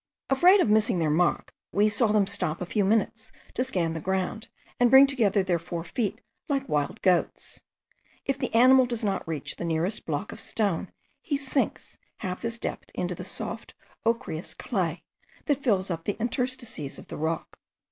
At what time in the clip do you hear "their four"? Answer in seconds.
5.43-5.83